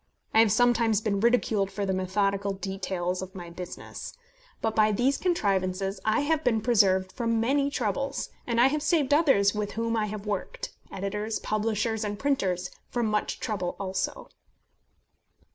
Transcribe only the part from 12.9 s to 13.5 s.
much